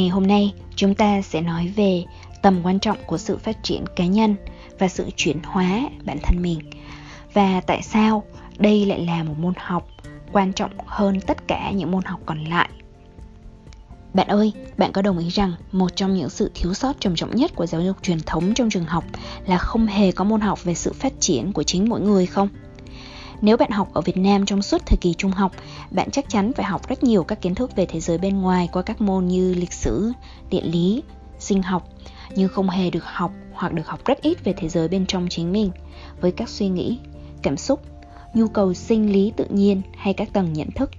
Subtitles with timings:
[0.00, 2.04] Ngày hôm nay, chúng ta sẽ nói về
[2.42, 4.36] tầm quan trọng của sự phát triển cá nhân
[4.78, 6.58] và sự chuyển hóa bản thân mình.
[7.32, 8.24] Và tại sao
[8.58, 9.88] đây lại là một môn học
[10.32, 12.70] quan trọng hơn tất cả những môn học còn lại?
[14.14, 17.36] Bạn ơi, bạn có đồng ý rằng một trong những sự thiếu sót trầm trọng
[17.36, 19.04] nhất của giáo dục truyền thống trong trường học
[19.46, 22.48] là không hề có môn học về sự phát triển của chính mỗi người không?
[23.42, 25.52] Nếu bạn học ở Việt Nam trong suốt thời kỳ trung học,
[25.90, 28.68] bạn chắc chắn phải học rất nhiều các kiến thức về thế giới bên ngoài
[28.72, 30.12] qua các môn như lịch sử,
[30.50, 31.02] địa lý,
[31.38, 31.88] sinh học,
[32.34, 35.26] nhưng không hề được học hoặc được học rất ít về thế giới bên trong
[35.30, 35.70] chính mình,
[36.20, 36.98] với các suy nghĩ,
[37.42, 37.80] cảm xúc,
[38.34, 40.90] nhu cầu sinh lý tự nhiên hay các tầng nhận thức.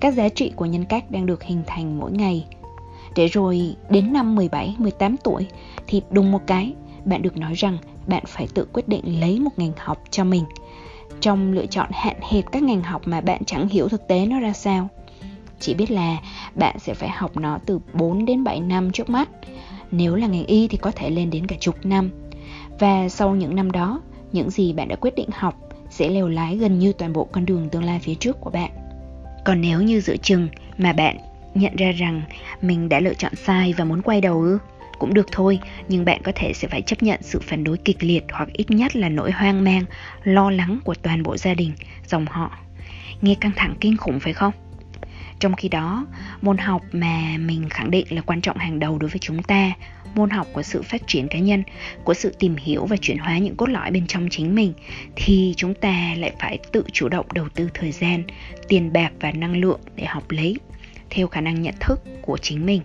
[0.00, 2.46] Các giá trị của nhân cách đang được hình thành mỗi ngày.
[3.16, 5.46] Để rồi đến năm 17, 18 tuổi
[5.86, 9.50] thì đùng một cái, bạn được nói rằng bạn phải tự quyết định lấy một
[9.56, 10.44] ngành học cho mình
[11.20, 14.40] trong lựa chọn hạn hẹp các ngành học mà bạn chẳng hiểu thực tế nó
[14.40, 14.88] ra sao.
[15.60, 16.16] Chỉ biết là
[16.54, 19.28] bạn sẽ phải học nó từ 4 đến 7 năm trước mắt.
[19.90, 22.10] Nếu là ngành y thì có thể lên đến cả chục năm.
[22.78, 24.00] Và sau những năm đó,
[24.32, 25.54] những gì bạn đã quyết định học
[25.90, 28.70] sẽ leo lái gần như toàn bộ con đường tương lai phía trước của bạn.
[29.44, 30.48] Còn nếu như giữa chừng
[30.78, 31.18] mà bạn
[31.54, 32.22] nhận ra rằng
[32.62, 34.58] mình đã lựa chọn sai và muốn quay đầu ư?
[34.98, 37.96] Cũng được thôi, nhưng bạn có thể sẽ phải chấp nhận sự phản đối kịch
[38.00, 39.84] liệt hoặc ít nhất là nỗi hoang mang,
[40.24, 41.72] lo lắng của toàn bộ gia đình,
[42.06, 42.58] dòng họ.
[43.20, 44.52] Nghe căng thẳng kinh khủng phải không?
[45.38, 46.06] Trong khi đó,
[46.42, 49.72] môn học mà mình khẳng định là quan trọng hàng đầu đối với chúng ta,
[50.14, 51.62] môn học của sự phát triển cá nhân,
[52.04, 54.72] của sự tìm hiểu và chuyển hóa những cốt lõi bên trong chính mình,
[55.16, 58.22] thì chúng ta lại phải tự chủ động đầu tư thời gian,
[58.68, 60.56] tiền bạc và năng lượng để học lấy,
[61.10, 62.82] theo khả năng nhận thức của chính mình.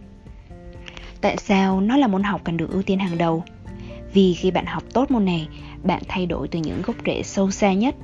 [1.23, 3.44] Tại sao nó là môn học cần được ưu tiên hàng đầu?
[4.13, 5.47] Vì khi bạn học tốt môn này,
[5.84, 7.95] bạn thay đổi từ những gốc rễ sâu xa nhất.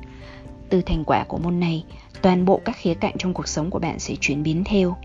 [0.69, 1.83] Từ thành quả của môn này,
[2.21, 4.97] toàn bộ các khía cạnh trong cuộc sống của bạn sẽ chuyển biến theo.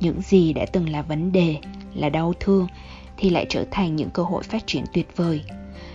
[0.00, 1.56] Những gì đã từng là vấn đề,
[1.94, 2.66] là đau thương
[3.16, 5.42] thì lại trở thành những cơ hội phát triển tuyệt vời.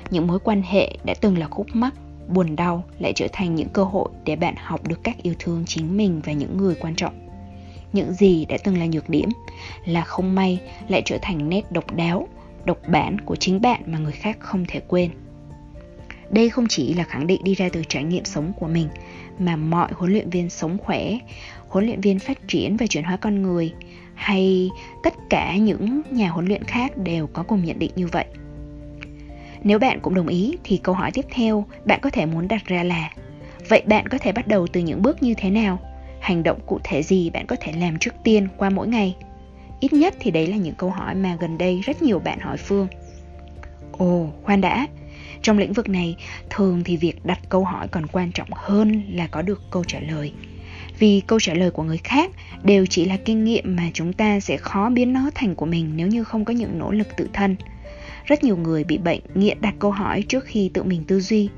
[0.09, 1.93] Những mối quan hệ đã từng là khúc mắc,
[2.27, 5.63] buồn đau lại trở thành những cơ hội để bạn học được cách yêu thương
[5.67, 7.22] chính mình và những người quan trọng
[7.93, 9.29] những gì đã từng là nhược điểm
[9.85, 12.27] là không may lại trở thành nét độc đáo,
[12.65, 15.11] độc bản của chính bạn mà người khác không thể quên.
[16.29, 18.87] Đây không chỉ là khẳng định đi ra từ trải nghiệm sống của mình,
[19.39, 21.17] mà mọi huấn luyện viên sống khỏe,
[21.67, 23.73] huấn luyện viên phát triển và chuyển hóa con người,
[24.15, 24.69] hay
[25.03, 28.25] tất cả những nhà huấn luyện khác đều có cùng nhận định như vậy.
[29.63, 32.65] Nếu bạn cũng đồng ý thì câu hỏi tiếp theo bạn có thể muốn đặt
[32.65, 33.09] ra là,
[33.69, 35.79] vậy bạn có thể bắt đầu từ những bước như thế nào?
[36.23, 39.15] Hành động cụ thể gì bạn có thể làm trước tiên qua mỗi ngày?
[39.79, 42.57] Ít nhất thì đấy là những câu hỏi mà gần đây rất nhiều bạn hỏi
[42.57, 42.87] phương.
[43.91, 44.87] Ồ, khoan đã.
[45.41, 46.15] Trong lĩnh vực này,
[46.49, 49.99] thường thì việc đặt câu hỏi còn quan trọng hơn là có được câu trả
[49.99, 50.33] lời.
[50.99, 52.31] Vì câu trả lời của người khác
[52.63, 55.91] đều chỉ là kinh nghiệm mà chúng ta sẽ khó biến nó thành của mình
[55.95, 57.55] nếu như không có những nỗ lực tự thân.
[58.25, 61.49] Rất nhiều người bị bệnh nghiện đặt câu hỏi trước khi tự mình tư duy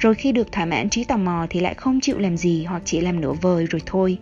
[0.00, 2.82] rồi khi được thỏa mãn trí tò mò thì lại không chịu làm gì hoặc
[2.84, 4.18] chỉ làm nửa vời rồi thôi.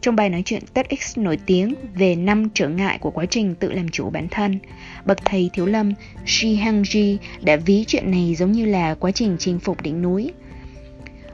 [0.00, 3.72] Trong bài nói chuyện TEDx nổi tiếng về năm trở ngại của quá trình tự
[3.72, 4.58] làm chủ bản thân,
[5.04, 5.92] bậc thầy thiếu lâm
[6.26, 10.32] Shi Hangji đã ví chuyện này giống như là quá trình chinh phục đỉnh núi.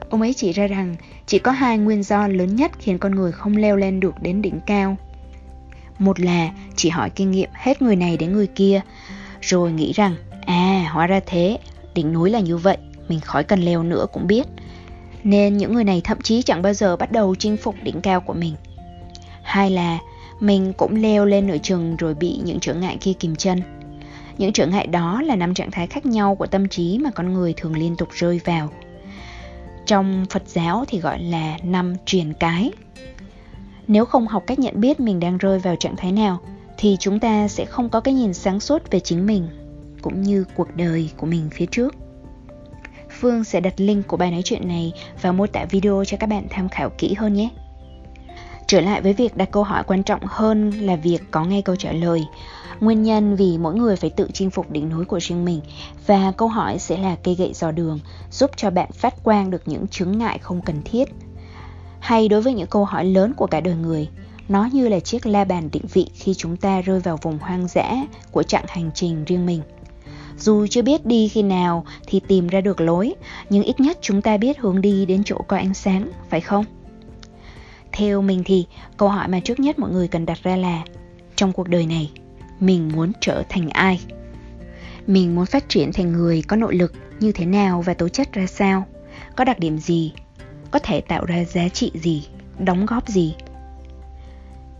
[0.09, 0.95] Ông ấy chỉ ra rằng
[1.25, 4.41] chỉ có hai nguyên do lớn nhất khiến con người không leo lên được đến
[4.41, 4.97] đỉnh cao.
[5.99, 8.81] Một là chỉ hỏi kinh nghiệm hết người này đến người kia,
[9.41, 10.15] rồi nghĩ rằng
[10.45, 11.57] à hóa ra thế,
[11.93, 14.47] đỉnh núi là như vậy mình khỏi cần leo nữa cũng biết.
[15.23, 18.21] Nên những người này thậm chí chẳng bao giờ bắt đầu chinh phục đỉnh cao
[18.21, 18.55] của mình.
[19.41, 19.99] Hai là,
[20.39, 23.61] mình cũng leo lên nửa chừng rồi bị những trở ngại kia kìm chân.
[24.37, 27.33] Những trở ngại đó là năm trạng thái khác nhau của tâm trí mà con
[27.33, 28.69] người thường liên tục rơi vào.
[29.85, 32.71] Trong phật giáo thì gọi là năm truyền cái.
[33.87, 36.39] Nếu không học cách nhận biết mình đang rơi vào trạng thái nào,
[36.77, 39.47] thì chúng ta sẽ không có cái nhìn sáng suốt về chính mình,
[40.01, 41.95] cũng như cuộc đời của mình phía trước.
[43.19, 46.27] Phương sẽ đặt link của bài nói chuyện này vào mô tả video cho các
[46.27, 47.49] bạn tham khảo kỹ hơn nhé.
[48.67, 51.75] Trở lại với việc đặt câu hỏi quan trọng hơn là việc có ngay câu
[51.75, 52.25] trả lời.
[52.79, 55.61] Nguyên nhân vì mỗi người phải tự chinh phục đỉnh núi của riêng mình
[56.07, 57.99] và câu hỏi sẽ là cây gậy dò đường
[58.31, 61.09] giúp cho bạn phát quang được những chứng ngại không cần thiết.
[61.99, 64.09] hay đối với những câu hỏi lớn của cả đời người,
[64.49, 67.67] nó như là chiếc la bàn định vị khi chúng ta rơi vào vùng hoang
[67.67, 67.95] dã
[68.31, 69.61] của chặng hành trình riêng mình
[70.37, 73.13] dù chưa biết đi khi nào thì tìm ra được lối,
[73.49, 76.65] nhưng ít nhất chúng ta biết hướng đi đến chỗ có ánh sáng, phải không?
[77.91, 78.65] Theo mình thì,
[78.97, 80.83] câu hỏi mà trước nhất mọi người cần đặt ra là,
[81.35, 82.11] trong cuộc đời này,
[82.59, 84.01] mình muốn trở thành ai?
[85.07, 88.33] Mình muốn phát triển thành người có nội lực như thế nào và tố chất
[88.33, 88.85] ra sao?
[89.35, 90.13] Có đặc điểm gì?
[90.71, 92.27] Có thể tạo ra giá trị gì?
[92.59, 93.35] Đóng góp gì?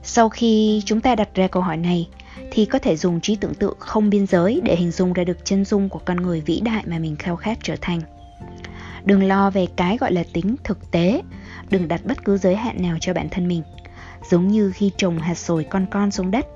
[0.03, 2.07] Sau khi chúng ta đặt ra câu hỏi này
[2.57, 5.45] thì có thể dùng trí tưởng tượng không biên giới để hình dung ra được
[5.45, 8.01] chân dung của con người vĩ đại mà mình khao khát trở thành.
[9.05, 11.21] Đừng lo về cái gọi là tính thực tế,
[11.69, 13.63] đừng đặt bất cứ giới hạn nào cho bản thân mình.
[14.29, 16.47] Giống như khi trồng hạt sồi con con xuống đất,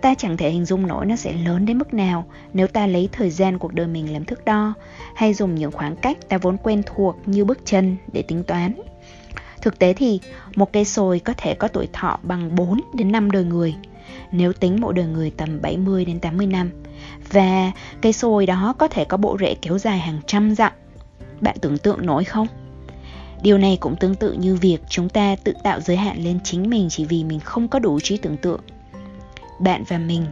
[0.00, 3.08] ta chẳng thể hình dung nổi nó sẽ lớn đến mức nào nếu ta lấy
[3.12, 4.74] thời gian cuộc đời mình làm thước đo,
[5.14, 8.74] hay dùng những khoảng cách ta vốn quen thuộc như bước chân để tính toán.
[9.62, 10.20] Thực tế thì,
[10.54, 13.74] một cây sồi có thể có tuổi thọ bằng 4 đến 5 đời người
[14.32, 16.70] nếu tính mỗi đời người tầm 70 đến 80 năm
[17.32, 17.72] và
[18.02, 20.72] cây sồi đó có thể có bộ rễ kéo dài hàng trăm dặm.
[21.40, 22.46] Bạn tưởng tượng nổi không?
[23.42, 26.70] Điều này cũng tương tự như việc chúng ta tự tạo giới hạn lên chính
[26.70, 28.60] mình chỉ vì mình không có đủ trí tưởng tượng.
[29.60, 30.26] Bạn và mình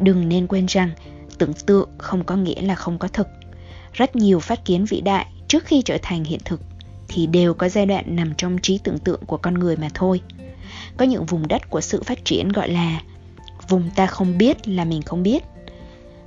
[0.00, 0.90] đừng nên quên rằng
[1.38, 3.28] tưởng tượng không có nghĩa là không có thực.
[3.92, 6.60] Rất nhiều phát kiến vĩ đại trước khi trở thành hiện thực
[7.08, 10.20] thì đều có giai đoạn nằm trong trí tưởng tượng của con người mà thôi.
[10.96, 13.00] Có những vùng đất của sự phát triển gọi là
[13.70, 15.44] vùng ta không biết là mình không biết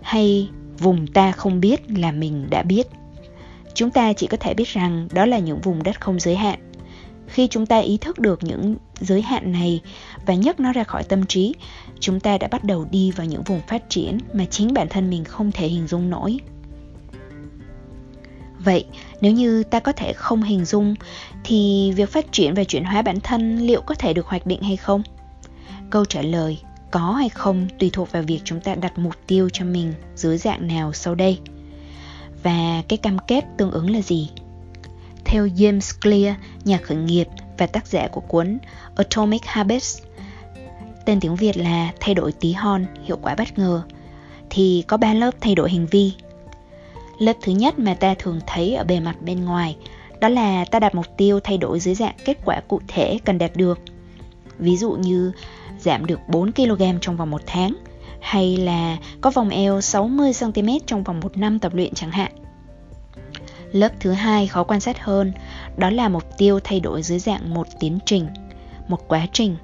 [0.01, 0.49] hay
[0.79, 2.87] vùng ta không biết là mình đã biết.
[3.73, 6.59] Chúng ta chỉ có thể biết rằng đó là những vùng đất không giới hạn.
[7.27, 9.81] Khi chúng ta ý thức được những giới hạn này
[10.25, 11.53] và nhấc nó ra khỏi tâm trí,
[11.99, 15.09] chúng ta đã bắt đầu đi vào những vùng phát triển mà chính bản thân
[15.09, 16.39] mình không thể hình dung nổi.
[18.59, 18.85] Vậy,
[19.21, 20.95] nếu như ta có thể không hình dung
[21.43, 24.61] thì việc phát triển và chuyển hóa bản thân liệu có thể được hoạch định
[24.61, 25.03] hay không?
[25.89, 26.57] Câu trả lời
[26.93, 30.37] có hay không tùy thuộc vào việc chúng ta đặt mục tiêu cho mình dưới
[30.37, 31.39] dạng nào sau đây.
[32.43, 34.29] Và cái cam kết tương ứng là gì?
[35.25, 38.57] Theo James Clear, nhà khởi nghiệp và tác giả của cuốn
[38.95, 40.01] Atomic Habits,
[41.05, 43.81] tên tiếng Việt là Thay đổi tí hon, hiệu quả bất ngờ,
[44.49, 46.13] thì có ba lớp thay đổi hành vi
[47.19, 49.77] Lớp thứ nhất mà ta thường thấy ở bề mặt bên ngoài
[50.19, 53.37] đó là ta đặt mục tiêu thay đổi dưới dạng kết quả cụ thể cần
[53.37, 53.79] đạt được.
[54.59, 55.31] Ví dụ như
[55.83, 57.75] giảm được 4 kg trong vòng một tháng
[58.21, 62.31] hay là có vòng eo 60 cm trong vòng một năm tập luyện chẳng hạn.
[63.71, 65.31] Lớp thứ hai khó quan sát hơn,
[65.77, 68.27] đó là mục tiêu thay đổi dưới dạng một tiến trình,
[68.87, 69.55] một quá trình.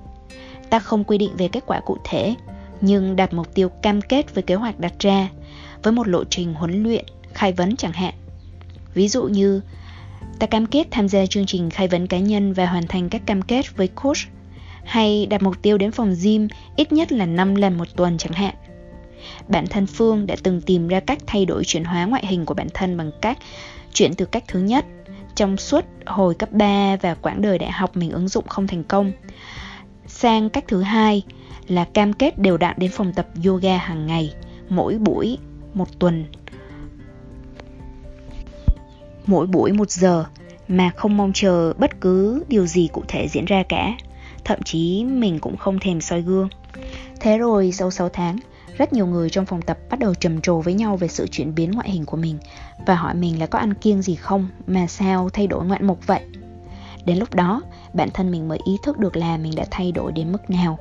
[0.70, 2.36] Ta không quy định về kết quả cụ thể,
[2.82, 5.30] nhưng đặt mục tiêu cam kết với kế hoạch đặt ra,
[5.84, 8.14] với một lộ trình huấn luyện khai vấn chẳng hạn.
[8.94, 9.62] Ví dụ như
[10.40, 13.26] ta cam kết tham gia chương trình khai vấn cá nhân và hoàn thành các
[13.26, 14.18] cam kết với coach
[14.90, 18.34] hay đặt mục tiêu đến phòng gym ít nhất là 5 lần một tuần chẳng
[18.34, 18.56] hạn.
[19.48, 22.54] Bản thân Phương đã từng tìm ra cách thay đổi chuyển hóa ngoại hình của
[22.54, 23.38] bản thân bằng cách
[23.94, 24.86] chuyển từ cách thứ nhất,
[25.36, 28.84] trong suốt hồi cấp 3 và quãng đời đại học mình ứng dụng không thành
[28.84, 29.12] công,
[30.08, 31.24] sang cách thứ hai
[31.68, 34.34] là cam kết đều đặn đến phòng tập yoga hàng ngày,
[34.70, 35.38] mỗi buổi
[35.74, 36.26] một tuần
[39.30, 40.26] mỗi buổi một giờ
[40.68, 43.98] mà không mong chờ bất cứ điều gì cụ thể diễn ra cả.
[44.46, 46.50] Thậm chí mình cũng không thèm soi gương.
[47.20, 48.38] Thế rồi sau 6 tháng,
[48.78, 51.56] rất nhiều người trong phòng tập bắt đầu trầm trồ với nhau về sự chuyển
[51.56, 52.38] biến ngoại hình của mình
[52.86, 56.08] và hỏi mình là có ăn kiêng gì không mà sao thay đổi ngoạn mục
[56.08, 56.22] vậy.
[57.06, 57.62] Đến lúc đó,
[57.94, 60.80] bản thân mình mới ý thức được là mình đã thay đổi đến mức nào.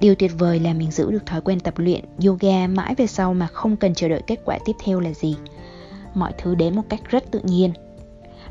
[0.00, 3.34] Điều tuyệt vời là mình giữ được thói quen tập luyện yoga mãi về sau
[3.34, 5.36] mà không cần chờ đợi kết quả tiếp theo là gì
[6.14, 7.72] mọi thứ đến một cách rất tự nhiên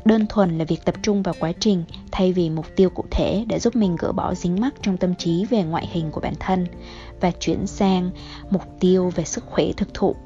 [0.04, 3.44] đơn thuần là việc tập trung vào quá trình thay vì mục tiêu cụ thể
[3.48, 6.34] để giúp mình gỡ bỏ dính mắc trong tâm trí về ngoại hình của bản
[6.40, 6.66] thân
[7.20, 8.10] và chuyển sang
[8.50, 10.16] mục tiêu về sức khỏe thực thụ.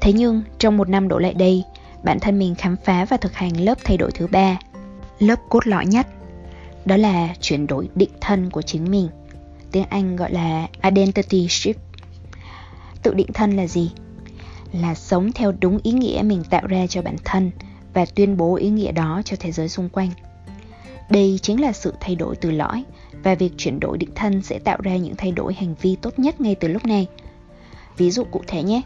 [0.00, 1.64] Thế nhưng, trong một năm đổ lại đây,
[2.02, 4.58] bản thân mình khám phá và thực hành lớp thay đổi thứ ba,
[5.18, 6.06] lớp cốt lõi nhất.
[6.84, 9.08] Đó là chuyển đổi định thân của chính mình,
[9.72, 11.74] tiếng anh gọi là identity shift.
[13.02, 13.90] Tự định thân là gì?
[14.80, 17.50] Là sống theo đúng ý nghĩa mình tạo ra cho bản thân
[17.94, 20.10] và tuyên bố ý nghĩa đó cho thế giới xung quanh.
[21.10, 22.84] Đây chính là sự thay đổi từ lõi
[23.22, 26.18] và việc chuyển đổi định thân sẽ tạo ra những thay đổi hành vi tốt
[26.18, 27.06] nhất ngay từ lúc này.
[27.96, 28.82] Ví dụ cụ thể nhé.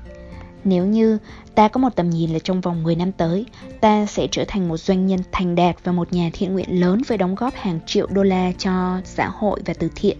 [0.65, 1.19] Nếu như
[1.55, 3.47] ta có một tầm nhìn là trong vòng 10 năm tới,
[3.81, 7.03] ta sẽ trở thành một doanh nhân thành đạt và một nhà thiện nguyện lớn
[7.09, 10.19] với đóng góp hàng triệu đô la cho xã hội và từ thiện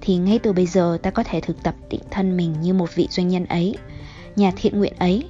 [0.00, 2.94] thì ngay từ bây giờ ta có thể thực tập định thân mình như một
[2.94, 3.76] vị doanh nhân ấy,
[4.36, 5.28] nhà thiện nguyện ấy.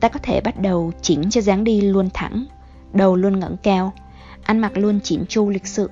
[0.00, 2.44] ta có thể bắt đầu chỉnh cho dáng đi luôn thẳng,
[2.92, 3.92] đầu luôn ngẩng cao,
[4.42, 5.90] ăn mặc luôn chỉnh chu lịch sự,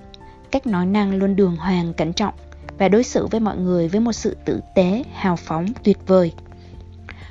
[0.51, 2.35] cách nói năng luôn đường hoàng cẩn trọng
[2.79, 6.33] và đối xử với mọi người với một sự tử tế, hào phóng, tuyệt vời.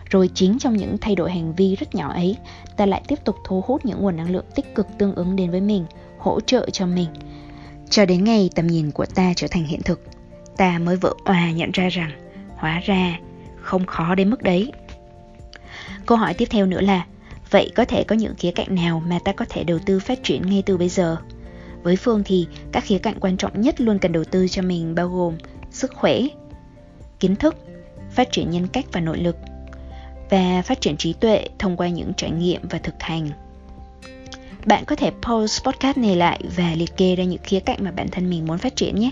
[0.10, 2.38] Rồi chính trong những thay đổi hành vi rất nhỏ ấy,
[2.78, 5.52] ta lại tiếp tục thu hút những nguồn năng lượng tích cực tương ứng đến
[5.52, 5.86] với mình,
[6.18, 7.08] hỗ trợ cho mình.
[7.90, 10.02] Cho đến ngày tầm nhìn của ta trở thành hiện thực,
[10.58, 12.12] ta mới vỡ òa nhận ra rằng
[12.56, 13.20] hóa ra
[13.62, 14.72] không khó đến mức đấy.
[16.06, 17.06] Câu hỏi tiếp theo nữa là,
[17.50, 20.24] vậy có thể có những khía cạnh nào mà ta có thể đầu tư phát
[20.24, 21.18] triển ngay từ bây giờ?
[21.84, 24.96] Với Phương thì các khía cạnh quan trọng nhất luôn cần đầu tư cho mình
[24.96, 25.38] bao gồm
[25.72, 26.22] sức khỏe,
[27.20, 27.56] kiến thức,
[28.12, 29.36] phát triển nhân cách và nội lực
[30.30, 33.30] và phát triển trí tuệ thông qua những trải nghiệm và thực hành.
[34.66, 37.92] Bạn có thể pause podcast này lại và liệt kê ra những khía cạnh mà
[37.92, 39.10] bản thân mình muốn phát triển nhé.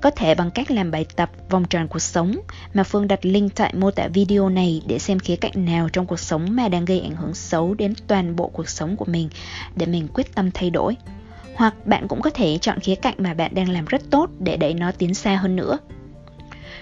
[0.00, 2.36] Có thể bằng cách làm bài tập vòng tròn cuộc sống
[2.74, 6.06] mà Phương đặt link tại mô tả video này để xem khía cạnh nào trong
[6.06, 9.28] cuộc sống mà đang gây ảnh hưởng xấu đến toàn bộ cuộc sống của mình
[9.76, 10.96] để mình quyết tâm thay đổi.
[11.54, 14.56] Hoặc bạn cũng có thể chọn khía cạnh mà bạn đang làm rất tốt để
[14.56, 15.78] đẩy nó tiến xa hơn nữa.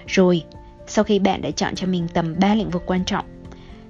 [0.07, 0.43] Rồi,
[0.87, 3.25] sau khi bạn đã chọn cho mình tầm 3 lĩnh vực quan trọng,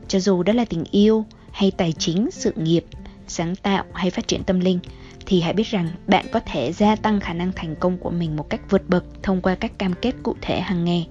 [0.07, 2.86] cho dù đó là tình yêu hay tài chính, sự nghiệp,
[3.29, 4.79] sáng tạo hay phát triển tâm linh,
[5.25, 8.36] thì hãy biết rằng bạn có thể gia tăng khả năng thành công của mình
[8.36, 11.07] một cách vượt bậc thông qua các cam kết cụ thể hàng ngày.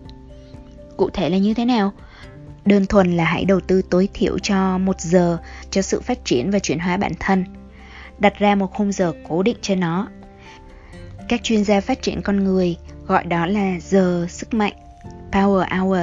[0.96, 1.92] Cụ thể là như thế nào?
[2.64, 5.38] Đơn thuần là hãy đầu tư tối thiểu cho một giờ
[5.70, 7.44] cho sự phát triển và chuyển hóa bản thân–
[8.18, 10.08] đặt ra một khung giờ cố định cho nó.
[11.28, 14.72] Các chuyên gia phát triển con người gọi đó là giờ sức mạnh,
[15.32, 16.00] power hour.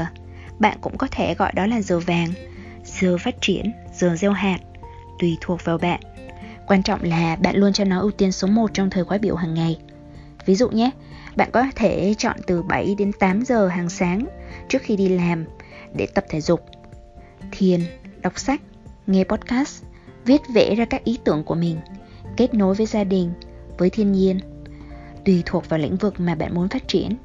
[0.59, 2.29] Bạn cũng có thể gọi đó là giờ vàng,
[2.83, 4.57] giờ phát triển, giờ gieo hạt,
[5.19, 5.99] tùy thuộc vào bạn.
[6.67, 9.35] Quan trọng là bạn luôn cho nó ưu tiên số 1 trong thời khóa biểu
[9.35, 9.79] hàng ngày.
[10.45, 10.91] Ví dụ nhé,
[11.35, 14.25] bạn có thể chọn từ 7 đến 8 giờ hàng sáng
[14.69, 15.45] trước khi đi làm
[15.93, 16.65] để tập thể dục,
[17.51, 17.79] thiền,
[18.21, 18.61] đọc sách,
[19.07, 19.83] nghe podcast,
[20.25, 21.77] viết vẽ ra các ý tưởng của mình
[22.37, 23.33] kết nối với gia đình,
[23.77, 24.39] với thiên nhiên,
[25.25, 27.15] tùy thuộc vào lĩnh vực mà bạn muốn phát triển.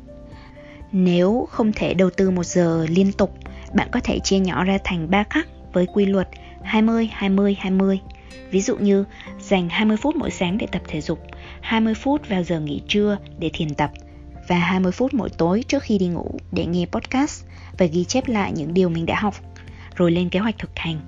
[0.92, 3.34] Nếu không thể đầu tư một giờ liên tục,
[3.74, 6.28] bạn có thể chia nhỏ ra thành 3 khắc với quy luật
[6.64, 8.00] 20 20 20.
[8.50, 9.04] Ví dụ như
[9.40, 11.18] dành 20 phút mỗi sáng để tập thể dục,
[11.60, 13.90] 20 phút vào giờ nghỉ trưa để thiền tập
[14.48, 17.44] và 20 phút mỗi tối trước khi đi ngủ để nghe podcast
[17.78, 19.34] và ghi chép lại những điều mình đã học,
[19.96, 21.00] rồi lên kế hoạch thực hành.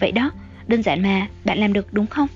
[0.00, 0.30] Vậy đó,
[0.66, 2.28] đơn giản mà, bạn làm được đúng không?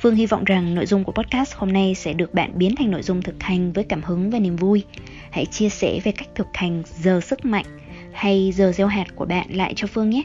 [0.00, 2.90] Phương hy vọng rằng nội dung của podcast hôm nay sẽ được bạn biến thành
[2.90, 4.84] nội dung thực hành với cảm hứng và niềm vui.
[5.30, 7.66] Hãy chia sẻ về cách thực hành giờ sức mạnh
[8.12, 10.22] hay giờ gieo hạt của bạn lại cho Phương nhé.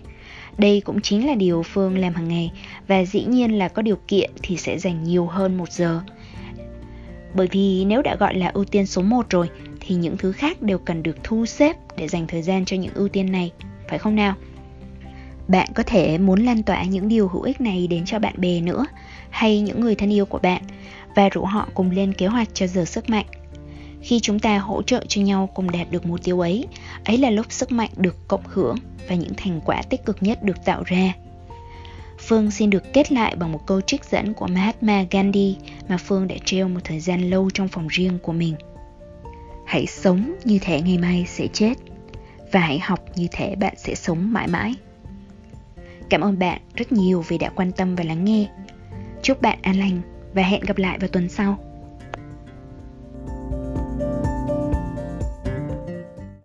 [0.59, 2.51] Đây cũng chính là điều Phương làm hàng ngày
[2.87, 6.01] và dĩ nhiên là có điều kiện thì sẽ dành nhiều hơn một giờ.
[7.33, 9.49] Bởi vì nếu đã gọi là ưu tiên số 1 rồi
[9.79, 12.93] thì những thứ khác đều cần được thu xếp để dành thời gian cho những
[12.93, 13.51] ưu tiên này,
[13.89, 14.35] phải không nào?
[15.47, 18.61] Bạn có thể muốn lan tỏa những điều hữu ích này đến cho bạn bè
[18.61, 18.85] nữa
[19.29, 20.61] hay những người thân yêu của bạn
[21.15, 23.25] và rủ họ cùng lên kế hoạch cho giờ sức mạnh.
[24.01, 26.67] Khi chúng ta hỗ trợ cho nhau cùng đạt được mục tiêu ấy,
[27.05, 28.77] ấy là lúc sức mạnh được cộng hưởng
[29.09, 31.13] và những thành quả tích cực nhất được tạo ra.
[32.19, 35.55] Phương xin được kết lại bằng một câu trích dẫn của Mahatma Gandhi
[35.87, 38.55] mà Phương đã treo một thời gian lâu trong phòng riêng của mình.
[39.65, 41.73] Hãy sống như thể ngày mai sẽ chết
[42.51, 44.75] và hãy học như thể bạn sẽ sống mãi mãi.
[46.09, 48.47] Cảm ơn bạn rất nhiều vì đã quan tâm và lắng nghe.
[49.21, 50.01] Chúc bạn an lành
[50.33, 51.57] và hẹn gặp lại vào tuần sau.